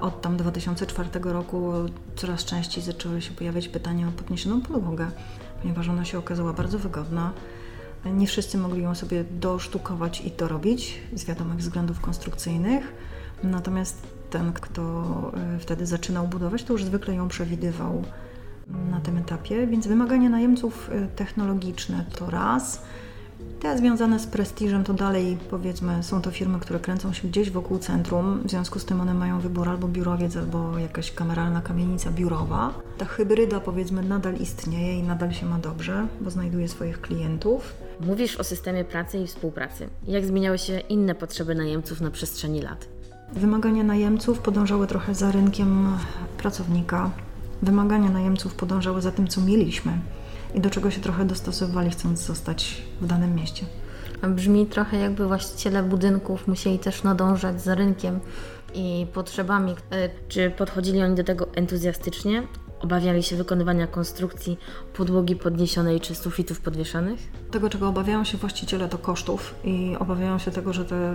Od 0.00 0.20
tam 0.20 0.36
2004 0.36 1.08
roku 1.22 1.72
coraz 2.16 2.44
częściej 2.44 2.84
zaczęły 2.84 3.22
się 3.22 3.30
pojawiać 3.30 3.68
pytania 3.68 4.08
o 4.08 4.10
podniesioną 4.10 4.60
podłogę, 4.60 5.10
ponieważ 5.62 5.88
ona 5.88 6.04
się 6.04 6.18
okazała 6.18 6.52
bardzo 6.52 6.78
wygodna. 6.78 7.32
Nie 8.04 8.26
wszyscy 8.26 8.58
mogli 8.58 8.82
ją 8.82 8.94
sobie 8.94 9.24
dosztukować 9.24 10.20
i 10.20 10.30
dorobić 10.30 11.00
z 11.14 11.24
wiadomych 11.24 11.56
względów 11.56 12.00
konstrukcyjnych. 12.00 12.92
Natomiast 13.42 14.06
ten, 14.30 14.52
kto 14.52 15.12
y, 15.56 15.58
wtedy 15.58 15.86
zaczynał 15.86 16.28
budować, 16.28 16.64
to 16.64 16.72
już 16.72 16.84
zwykle 16.84 17.14
ją 17.14 17.28
przewidywał 17.28 18.02
na 18.90 19.00
tym 19.00 19.16
etapie, 19.16 19.66
więc 19.66 19.86
wymagania 19.86 20.28
najemców 20.28 20.90
y, 20.90 21.08
technologiczne 21.16 22.04
to 22.18 22.30
raz– 22.30 22.82
te 23.60 23.78
związane 23.78 24.18
z 24.18 24.26
prestiżem 24.26 24.84
to 24.84 24.94
dalej 24.94 25.38
powiedzmy 25.50 26.02
są 26.02 26.22
to 26.22 26.30
firmy, 26.30 26.60
które 26.60 26.80
kręcą 26.80 27.12
się 27.12 27.28
gdzieś 27.28 27.50
wokół 27.50 27.78
centrum, 27.78 28.42
w 28.44 28.50
związku 28.50 28.78
z 28.78 28.84
tym 28.84 29.00
one 29.00 29.14
mają 29.14 29.40
wybór 29.40 29.68
albo 29.68 29.88
biurowiec, 29.88 30.36
albo 30.36 30.78
jakaś 30.78 31.12
kameralna 31.12 31.60
kamienica 31.60 32.10
biurowa. 32.10 32.74
Ta 32.98 33.04
hybryda 33.04 33.60
powiedzmy 33.60 34.02
nadal 34.02 34.34
istnieje 34.34 34.98
i 34.98 35.02
nadal 35.02 35.32
się 35.32 35.46
ma 35.46 35.58
dobrze, 35.58 36.06
bo 36.20 36.30
znajduje 36.30 36.68
swoich 36.68 37.00
klientów. 37.00 37.74
Mówisz 38.00 38.36
o 38.36 38.44
systemie 38.44 38.84
pracy 38.84 39.18
i 39.18 39.26
współpracy. 39.26 39.88
Jak 40.06 40.26
zmieniały 40.26 40.58
się 40.58 40.80
inne 40.80 41.14
potrzeby 41.14 41.54
najemców 41.54 42.00
na 42.00 42.10
przestrzeni 42.10 42.62
lat? 42.62 42.88
Wymagania 43.32 43.84
najemców 43.84 44.38
podążały 44.38 44.86
trochę 44.86 45.14
za 45.14 45.32
rynkiem 45.32 45.96
pracownika. 46.38 47.10
Wymagania 47.62 48.10
najemców 48.10 48.54
podążały 48.54 49.02
za 49.02 49.12
tym, 49.12 49.28
co 49.28 49.40
mieliśmy 49.40 49.98
i 50.54 50.60
do 50.60 50.70
czego 50.70 50.90
się 50.90 51.00
trochę 51.00 51.24
dostosowywali, 51.24 51.90
chcąc 51.90 52.20
zostać 52.20 52.82
w 53.00 53.06
danym 53.06 53.34
mieście. 53.34 53.66
Brzmi 54.22 54.66
trochę 54.66 54.96
jakby 54.96 55.26
właściciele 55.26 55.82
budynków 55.82 56.48
musieli 56.48 56.78
też 56.78 57.02
nadążać 57.02 57.62
za 57.62 57.74
rynkiem 57.74 58.20
i 58.74 59.06
potrzebami. 59.12 59.74
E, 59.90 60.08
czy 60.28 60.50
podchodzili 60.50 61.02
oni 61.02 61.14
do 61.14 61.24
tego 61.24 61.46
entuzjastycznie? 61.54 62.42
Obawiali 62.80 63.22
się 63.22 63.36
wykonywania 63.36 63.86
konstrukcji 63.86 64.58
podłogi 64.96 65.36
podniesionej 65.36 66.00
czy 66.00 66.14
sufitów 66.14 66.60
podwieszanych? 66.60 67.20
Tego, 67.50 67.70
czego 67.70 67.88
obawiają 67.88 68.24
się 68.24 68.38
właściciele, 68.38 68.88
to 68.88 68.98
kosztów 68.98 69.54
i 69.64 69.96
obawiają 69.98 70.38
się 70.38 70.50
tego, 70.50 70.72
że 70.72 70.84
te 70.84 71.14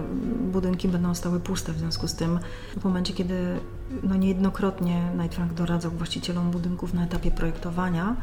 budynki 0.51 0.88
będą 0.88 1.15
stały 1.15 1.39
puste. 1.39 1.74
W 1.74 1.77
związku 1.77 2.08
z 2.08 2.15
tym, 2.15 2.39
w 2.77 2.84
momencie, 2.84 3.13
kiedy 3.13 3.60
no 4.03 4.15
niejednokrotnie 4.15 5.12
Night 5.17 5.36
Frank 5.36 5.53
doradzał 5.53 5.91
właścicielom 5.91 6.51
budynków 6.51 6.93
na 6.93 7.03
etapie 7.03 7.32
projektowania, 7.32 8.15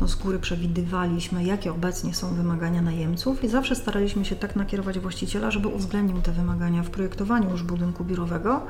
no 0.00 0.08
z 0.08 0.14
góry 0.14 0.38
przewidywaliśmy, 0.38 1.44
jakie 1.44 1.72
obecnie 1.72 2.14
są 2.14 2.34
wymagania 2.34 2.82
najemców 2.82 3.44
i 3.44 3.48
zawsze 3.48 3.76
staraliśmy 3.76 4.24
się 4.24 4.36
tak 4.36 4.56
nakierować 4.56 4.98
właściciela, 4.98 5.50
żeby 5.50 5.68
uwzględnił 5.68 6.22
te 6.22 6.32
wymagania 6.32 6.82
w 6.82 6.90
projektowaniu 6.90 7.50
już 7.50 7.62
budynku 7.62 8.04
biurowego, 8.04 8.60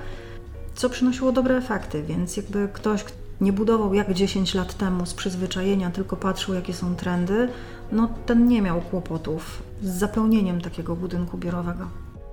co 0.74 0.90
przynosiło 0.90 1.32
dobre 1.32 1.56
efekty, 1.56 2.02
więc 2.02 2.36
jakby 2.36 2.68
ktoś, 2.72 3.04
nie 3.40 3.52
budował 3.52 3.94
jak 3.94 4.12
10 4.12 4.54
lat 4.54 4.74
temu 4.74 5.06
z 5.06 5.14
przyzwyczajenia, 5.14 5.90
tylko 5.90 6.16
patrzył 6.16 6.54
jakie 6.54 6.74
są 6.74 6.96
trendy, 6.96 7.48
no 7.92 8.08
ten 8.26 8.48
nie 8.48 8.62
miał 8.62 8.80
kłopotów 8.80 9.62
z 9.82 9.88
zapełnieniem 9.88 10.60
takiego 10.60 10.96
budynku 10.96 11.38
biurowego. 11.38 11.88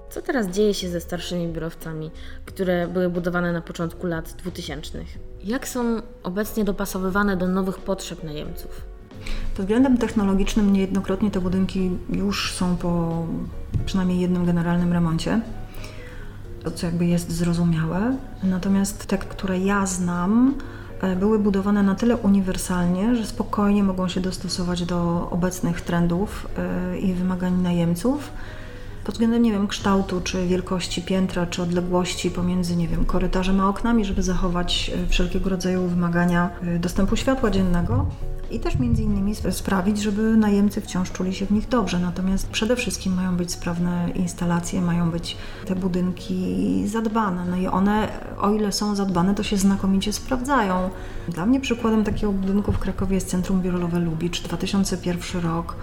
Co 0.09 0.21
teraz 0.21 0.47
dzieje 0.47 0.73
się 0.73 0.89
ze 0.89 1.01
starszymi 1.01 1.47
biurowcami, 1.47 2.11
które 2.45 2.87
były 2.87 3.09
budowane 3.09 3.53
na 3.53 3.61
początku 3.61 4.07
lat 4.07 4.35
2000? 4.37 4.99
Jak 5.43 5.67
są 5.67 6.01
obecnie 6.23 6.63
dopasowywane 6.63 7.37
do 7.37 7.47
nowych 7.47 7.79
potrzeb 7.79 8.23
najemców? 8.23 8.81
Pod 9.57 9.65
względem 9.65 9.97
technologicznym 9.97 10.73
niejednokrotnie 10.73 11.31
te 11.31 11.41
budynki 11.41 11.91
już 12.09 12.53
są 12.53 12.77
po 12.77 13.23
przynajmniej 13.85 14.19
jednym 14.19 14.45
generalnym 14.45 14.93
remoncie, 14.93 15.41
co 16.75 16.85
jakby 16.85 17.05
jest 17.05 17.31
zrozumiałe. 17.31 18.17
Natomiast 18.43 19.05
te, 19.05 19.17
które 19.17 19.59
ja 19.59 19.85
znam, 19.85 20.55
były 21.15 21.39
budowane 21.39 21.83
na 21.83 21.95
tyle 21.95 22.17
uniwersalnie, 22.17 23.15
że 23.15 23.25
spokojnie 23.25 23.83
mogą 23.83 24.07
się 24.07 24.21
dostosować 24.21 24.85
do 24.85 25.29
obecnych 25.31 25.81
trendów 25.81 26.47
e, 26.57 26.99
i 26.99 27.13
wymagań 27.13 27.61
najemców. 27.61 28.31
Pod 29.11 29.15
względem, 29.15 29.43
nie 29.43 29.51
wiem, 29.51 29.67
kształtu, 29.67 30.21
czy 30.21 30.47
wielkości 30.47 31.01
piętra, 31.01 31.45
czy 31.45 31.61
odległości 31.61 32.31
pomiędzy, 32.31 32.75
nie 32.75 32.87
wiem, 32.87 33.05
korytarzem 33.05 33.59
a 33.59 33.69
oknami, 33.69 34.05
żeby 34.05 34.23
zachować 34.23 34.91
e, 34.95 35.07
wszelkiego 35.07 35.49
rodzaju 35.49 35.87
wymagania 35.87 36.49
dostępu 36.79 37.15
światła 37.15 37.51
dziennego 37.51 38.05
i 38.51 38.59
też 38.59 38.79
między 38.79 39.03
innymi 39.03 39.35
sprawić, 39.51 40.01
żeby 40.01 40.21
najemcy 40.37 40.81
wciąż 40.81 41.11
czuli 41.11 41.33
się 41.33 41.45
w 41.45 41.51
nich 41.51 41.67
dobrze. 41.67 41.99
Natomiast 41.99 42.49
przede 42.49 42.75
wszystkim 42.75 43.13
mają 43.13 43.37
być 43.37 43.51
sprawne 43.51 44.09
instalacje, 44.15 44.81
mają 44.81 45.11
być 45.11 45.37
te 45.65 45.75
budynki 45.75 46.83
zadbane. 46.87 47.45
No 47.45 47.57
i 47.57 47.67
one, 47.67 48.07
o 48.37 48.51
ile 48.51 48.71
są 48.71 48.95
zadbane, 48.95 49.35
to 49.35 49.43
się 49.43 49.57
znakomicie 49.57 50.13
sprawdzają. 50.13 50.89
Dla 51.27 51.45
mnie 51.45 51.59
przykładem 51.59 52.03
takiego 52.03 52.31
budynku 52.31 52.71
w 52.71 52.79
Krakowie 52.79 53.15
jest 53.15 53.29
Centrum 53.29 53.61
Biurolowe 53.61 53.99
Lubicz, 53.99 54.41
2001 54.41 55.41
rok. 55.41 55.75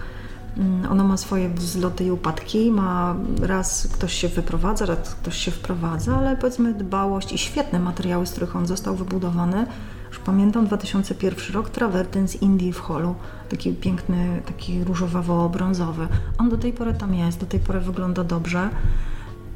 Mm, 0.57 0.91
ono 0.91 1.03
ma 1.03 1.17
swoje 1.17 1.49
wzloty 1.49 2.03
i 2.03 2.11
upadki, 2.11 2.71
ma 2.71 3.15
raz 3.41 3.87
ktoś 3.93 4.13
się 4.13 4.27
wyprowadza, 4.27 4.85
raz 4.85 5.15
ktoś 5.15 5.37
się 5.37 5.51
wprowadza, 5.51 6.17
ale 6.17 6.37
powiedzmy 6.37 6.73
dbałość 6.73 7.33
i 7.33 7.37
świetne 7.37 7.79
materiały, 7.79 8.25
z 8.27 8.31
których 8.31 8.55
on 8.55 8.67
został 8.67 8.95
wybudowany, 8.95 9.65
już 10.09 10.19
pamiętam 10.19 10.67
2001 10.67 11.53
rok, 11.53 11.69
trawertyn 11.69 12.27
z 12.27 12.35
Indii 12.35 12.73
w 12.73 12.79
holu, 12.79 13.15
taki 13.49 13.73
piękny, 13.73 14.41
taki 14.45 14.83
różowawo-brązowy. 14.83 16.07
On 16.37 16.49
do 16.49 16.57
tej 16.57 16.73
pory 16.73 16.93
tam 16.93 17.13
jest, 17.15 17.39
do 17.39 17.45
tej 17.45 17.59
pory 17.59 17.79
wygląda 17.79 18.23
dobrze. 18.23 18.69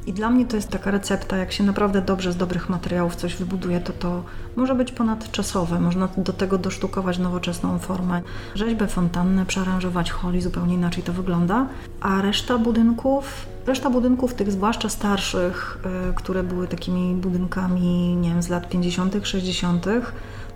I 0.06 0.12
dla 0.12 0.30
mnie 0.30 0.46
to 0.46 0.56
jest 0.56 0.68
taka 0.68 0.90
recepta, 0.90 1.36
jak 1.36 1.52
się 1.52 1.64
naprawdę 1.64 2.02
dobrze 2.02 2.32
z 2.32 2.36
dobrych 2.36 2.68
materiałów 2.68 3.16
coś 3.16 3.36
wybuduje, 3.36 3.80
to 3.80 3.92
to 3.92 4.24
może 4.56 4.74
być 4.74 4.92
ponadczasowe. 4.92 5.80
Można 5.80 6.08
do 6.16 6.32
tego 6.32 6.58
dosztukować 6.58 7.18
nowoczesną 7.18 7.78
formę. 7.78 8.22
Rzeźbę, 8.54 8.86
fontannę, 8.86 9.46
przearanżować 9.46 10.10
holi, 10.10 10.40
zupełnie 10.40 10.74
inaczej 10.74 11.02
to 11.02 11.12
wygląda. 11.12 11.66
A 12.00 12.22
reszta 12.22 12.58
budynków, 12.58 13.46
reszta 13.66 13.90
budynków 13.90 14.34
tych 14.34 14.52
zwłaszcza 14.52 14.88
starszych, 14.88 15.78
y, 16.10 16.14
które 16.14 16.42
były 16.42 16.68
takimi 16.68 17.14
budynkami, 17.14 18.16
nie 18.16 18.28
wiem, 18.28 18.42
z 18.42 18.48
lat 18.48 18.68
50., 18.68 19.26
60., 19.26 19.86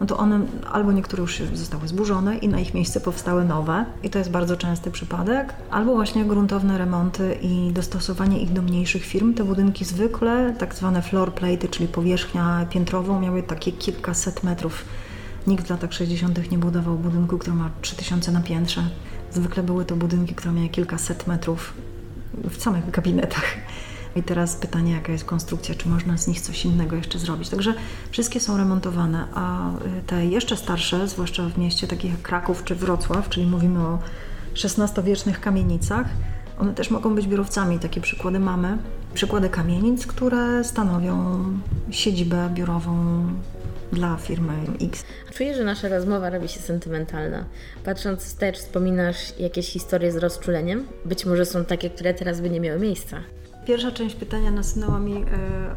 no 0.00 0.06
to 0.06 0.16
one 0.16 0.40
albo 0.72 0.92
niektóre 0.92 1.20
już 1.20 1.42
zostały 1.54 1.88
zburzone 1.88 2.38
i 2.38 2.48
na 2.48 2.60
ich 2.60 2.74
miejsce 2.74 3.00
powstały 3.00 3.44
nowe 3.44 3.84
i 4.02 4.10
to 4.10 4.18
jest 4.18 4.30
bardzo 4.30 4.56
częsty 4.56 4.90
przypadek, 4.90 5.54
albo 5.70 5.94
właśnie 5.94 6.24
gruntowne 6.24 6.78
remonty 6.78 7.38
i 7.42 7.72
dostosowanie 7.72 8.42
ich 8.42 8.52
do 8.52 8.62
mniejszych 8.62 9.04
firm. 9.04 9.34
Te 9.34 9.44
budynki 9.44 9.84
zwykle, 9.84 10.54
tak 10.58 10.74
zwane 10.74 11.02
floor 11.02 11.34
plate, 11.34 11.68
czyli 11.68 11.88
powierzchnia 11.88 12.66
piętrową, 12.70 13.20
miały 13.20 13.42
takie 13.42 13.72
kilkaset 13.72 14.42
metrów 14.42 14.84
Nikt 15.48 15.66
w 15.66 15.70
latach 15.70 15.92
60. 15.92 16.50
nie 16.50 16.58
budował 16.58 16.98
budynku, 16.98 17.38
który 17.38 17.56
ma 17.56 17.70
3000 17.82 18.32
na 18.32 18.40
piętrze. 18.40 18.82
Zwykle 19.32 19.62
były 19.62 19.84
to 19.84 19.96
budynki, 19.96 20.34
które 20.34 20.52
miały 20.52 20.68
kilkaset 20.68 21.26
metrów 21.26 21.74
w 22.50 22.62
samych 22.62 22.90
gabinetach. 22.90 23.44
I 24.18 24.22
teraz 24.22 24.56
pytanie, 24.56 24.92
jaka 24.92 25.12
jest 25.12 25.24
konstrukcja, 25.24 25.74
czy 25.74 25.88
można 25.88 26.18
z 26.18 26.26
nich 26.26 26.40
coś 26.40 26.64
innego 26.64 26.96
jeszcze 26.96 27.18
zrobić. 27.18 27.48
Także 27.48 27.74
wszystkie 28.10 28.40
są 28.40 28.56
remontowane, 28.56 29.24
a 29.34 29.70
y, 29.70 30.02
te 30.06 30.26
jeszcze 30.26 30.56
starsze, 30.56 31.08
zwłaszcza 31.08 31.48
w 31.48 31.58
mieście 31.58 31.86
takich 31.86 32.10
jak 32.10 32.22
Kraków 32.22 32.64
czy 32.64 32.74
Wrocław, 32.74 33.28
czyli 33.28 33.46
mówimy 33.46 33.80
o 33.80 33.98
XVI-wiecznych 34.64 35.40
kamienicach, 35.40 36.06
one 36.60 36.74
też 36.74 36.90
mogą 36.90 37.14
być 37.14 37.26
biurowcami. 37.26 37.78
Takie 37.78 38.00
przykłady 38.00 38.38
mamy. 38.38 38.78
Przykłady 39.14 39.48
kamienic, 39.48 40.06
które 40.06 40.64
stanowią 40.64 41.44
siedzibę 41.90 42.50
biurową 42.54 43.24
dla 43.92 44.16
firmy 44.16 44.52
X. 44.82 45.04
Czuję, 45.34 45.54
że 45.54 45.64
nasza 45.64 45.88
rozmowa 45.88 46.30
robi 46.30 46.48
się 46.48 46.60
sentymentalna. 46.60 47.44
Patrząc 47.84 48.20
wstecz, 48.20 48.58
wspominasz 48.58 49.38
jakieś 49.38 49.68
historie 49.68 50.12
z 50.12 50.16
rozczuleniem? 50.16 50.86
Być 51.04 51.26
może 51.26 51.46
są 51.46 51.64
takie, 51.64 51.90
które 51.90 52.14
teraz 52.14 52.40
by 52.40 52.50
nie 52.50 52.60
miały 52.60 52.80
miejsca. 52.80 53.16
Pierwsza 53.68 53.92
część 53.92 54.14
pytania 54.14 54.50
nasunęła 54.50 54.98
mi 54.98 55.14
e, 55.14 55.24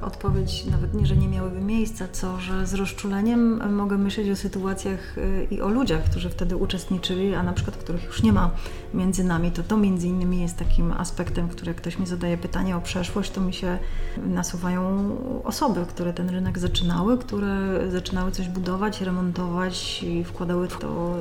odpowiedź, 0.02 0.66
nawet 0.66 0.94
nie, 0.94 1.06
że 1.06 1.16
nie 1.16 1.28
miałyby 1.28 1.62
miejsca, 1.62 2.08
co, 2.12 2.40
że 2.40 2.68
z 2.68 2.74
rozczuleniem 2.74 3.74
mogę 3.76 3.98
myśleć 3.98 4.30
o 4.30 4.36
sytuacjach 4.36 5.18
e, 5.18 5.44
i 5.44 5.62
o 5.62 5.70
ludziach, 5.70 6.04
którzy 6.04 6.30
wtedy 6.30 6.58
uczestniczyli, 6.58 7.36
a 7.36 7.44
na 7.44 7.54
przykład 7.54 7.78
których 7.78 8.04
już 8.04 8.24
nie 8.24 8.34
ma 8.34 8.52
między 8.94 9.24
nami. 9.24 9.52
To 9.52 9.64
to 9.64 9.78
między 9.78 10.08
innymi 10.08 10.42
jest 10.42 10.58
takim 10.58 10.92
aspektem, 10.92 11.50
który 11.50 11.68
jak 11.68 11.78
ktoś 11.78 12.00
mi 12.00 12.08
zadaje 12.08 12.38
pytanie 12.38 12.78
o 12.78 12.82
przeszłość, 12.82 13.32
to 13.32 13.42
mi 13.42 13.54
się 13.54 13.78
nasuwają 14.18 15.16
osoby, 15.44 15.86
które 15.90 16.14
ten 16.14 16.30
rynek 16.30 16.60
zaczynały, 16.60 17.18
które 17.18 17.80
zaczynały 17.92 18.32
coś 18.32 18.48
budować, 18.48 19.02
remontować 19.02 20.04
i 20.04 20.24
wkładały 20.24 20.68
w 20.68 20.78
to 20.78 21.16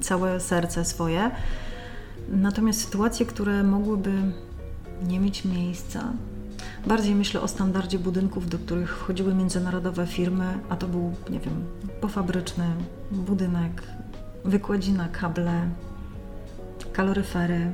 całe 0.00 0.40
serce 0.40 0.84
swoje. 0.84 1.30
Natomiast 2.28 2.80
sytuacje, 2.80 3.26
które 3.26 3.62
mogłyby 3.62 4.12
nie 5.06 5.20
mieć 5.20 5.44
miejsca. 5.44 6.12
Bardziej 6.86 7.14
myślę 7.14 7.40
o 7.40 7.48
standardzie 7.48 7.98
budynków, 7.98 8.48
do 8.48 8.58
których 8.58 8.96
wchodziły 8.96 9.34
międzynarodowe 9.34 10.06
firmy, 10.06 10.58
a 10.68 10.76
to 10.76 10.88
był, 10.88 11.12
nie 11.30 11.40
wiem, 11.40 11.64
pofabryczny 12.00 12.66
budynek, 13.10 13.82
wykładzina, 14.44 15.08
kable, 15.08 15.68
kaloryfery. 16.92 17.72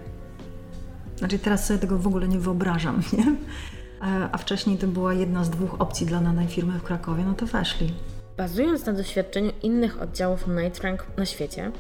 Znaczy 1.17 1.39
teraz 1.39 1.67
sobie 1.67 1.79
tego 1.79 1.99
w 1.99 2.07
ogóle 2.07 2.29
nie 2.29 2.39
wyobrażam, 2.39 3.03
nie? 3.19 3.37
A 4.33 4.39
wcześniej 4.39 4.79
to 4.79 4.87
była 4.87 5.15
jedna 5.15 5.45
z 5.45 5.51
dwóch 5.51 5.81
opcji 5.81 6.07
dla 6.07 6.21
danej 6.21 6.49
firmy 6.49 6.79
w 6.79 6.83
Krakowie, 6.83 7.25
no 7.25 7.35
to 7.35 7.47
weszli. 7.47 7.95
Bazując 8.37 8.87
na 8.87 8.93
doświadczeniu 8.93 9.53
innych 9.63 10.03
oddziałów 10.03 10.47
Nightrank 10.47 11.07
na 11.17 11.27
świecie, 11.27 11.73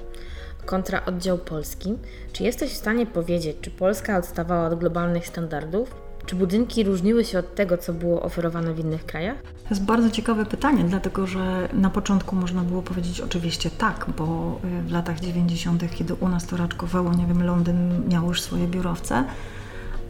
kontra 0.64 1.04
oddział 1.06 1.38
polski. 1.38 1.94
Czy 2.32 2.42
jesteś 2.42 2.72
w 2.72 2.76
stanie 2.76 3.06
powiedzieć, 3.06 3.56
czy 3.60 3.70
Polska 3.70 4.18
odstawała 4.18 4.66
od 4.66 4.78
globalnych 4.78 5.26
standardów? 5.26 5.94
Czy 6.26 6.36
budynki 6.36 6.84
różniły 6.84 7.24
się 7.24 7.38
od 7.38 7.54
tego, 7.54 7.78
co 7.78 7.92
było 7.92 8.22
oferowane 8.22 8.74
w 8.74 8.78
innych 8.78 9.06
krajach? 9.06 9.42
To 9.42 9.70
jest 9.70 9.84
bardzo 9.84 10.10
ciekawe 10.10 10.46
pytanie, 10.46 10.84
dlatego 10.84 11.26
że 11.26 11.68
na 11.72 11.90
początku 11.90 12.36
można 12.36 12.62
było 12.62 12.82
powiedzieć 12.82 13.20
oczywiście 13.20 13.70
tak, 13.70 14.06
bo 14.18 14.58
y, 14.80 14.82
w 14.82 14.92
latach 14.92 15.20
90., 15.20 15.82
kiedy 15.94 16.14
u 16.14 16.28
nas 16.28 16.46
to 16.46 16.56
raczkowało, 16.56 17.14
nie 17.14 17.26
wiem, 17.26 17.42
Londyn 17.42 18.08
miał 18.08 18.26
już 18.26 18.42
swoje 18.42 18.66
biurowce, 18.66 19.24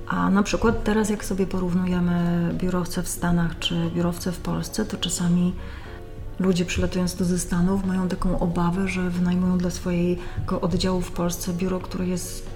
a 0.09 0.31
na 0.31 0.43
przykład 0.43 0.85
teraz, 0.85 1.11
jak 1.11 1.25
sobie 1.25 1.47
porównujemy 1.47 2.49
biurowce 2.55 3.03
w 3.03 3.09
Stanach 3.09 3.59
czy 3.59 3.91
biurowce 3.95 4.33
w 4.33 4.39
Polsce, 4.39 4.85
to 4.85 4.97
czasami 4.97 5.55
ludzie 6.39 6.65
przylatując 6.65 7.15
do 7.15 7.25
ze 7.25 7.39
Stanów 7.39 7.85
mają 7.85 8.09
taką 8.09 8.39
obawę, 8.39 8.89
że 8.89 9.11
wynajmują 9.11 9.59
dla 9.59 9.71
swojego 9.71 10.61
oddziału 10.61 11.01
w 11.01 11.13
Polsce 11.13 11.53
biuro, 11.53 11.81
które 11.81 12.07
jest 12.07 12.47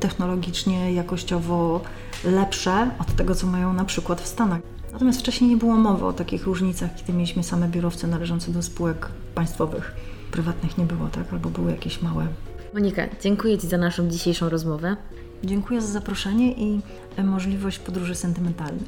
technologicznie, 0.00 0.92
jakościowo 0.92 1.80
lepsze 2.24 2.90
od 2.98 3.16
tego, 3.16 3.34
co 3.34 3.46
mają 3.46 3.72
na 3.72 3.84
przykład 3.84 4.20
w 4.20 4.26
Stanach. 4.26 4.60
Natomiast 4.92 5.20
wcześniej 5.20 5.50
nie 5.50 5.56
było 5.56 5.76
mowy 5.76 6.06
o 6.06 6.12
takich 6.12 6.44
różnicach, 6.44 6.94
kiedy 6.94 7.12
mieliśmy 7.12 7.42
same 7.42 7.68
biurowce 7.68 8.06
należące 8.06 8.52
do 8.52 8.62
spółek 8.62 9.08
państwowych. 9.34 9.94
Prywatnych 10.30 10.78
nie 10.78 10.84
było, 10.84 11.08
tak? 11.08 11.32
Albo 11.32 11.50
były 11.50 11.70
jakieś 11.70 12.02
małe. 12.02 12.26
Monika, 12.74 13.02
dziękuję 13.22 13.58
Ci 13.58 13.68
za 13.68 13.78
naszą 13.78 14.08
dzisiejszą 14.08 14.48
rozmowę. 14.48 14.96
Dziękuję 15.44 15.80
za 15.80 15.86
zaproszenie 15.86 16.52
i 16.52 16.80
możliwość 17.24 17.78
podróży 17.78 18.14
sentymentalnej. 18.14 18.84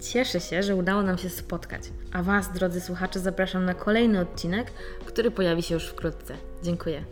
Cieszę 0.00 0.40
się, 0.40 0.62
że 0.62 0.76
udało 0.76 1.02
nam 1.02 1.18
się 1.18 1.28
spotkać. 1.30 1.82
A 2.12 2.22
Was, 2.22 2.52
drodzy 2.52 2.80
słuchacze, 2.80 3.20
zapraszam 3.20 3.64
na 3.64 3.74
kolejny 3.74 4.20
odcinek, 4.20 4.70
który 5.06 5.30
pojawi 5.30 5.62
się 5.62 5.74
już 5.74 5.86
wkrótce. 5.86 6.34
Dziękuję. 6.62 7.04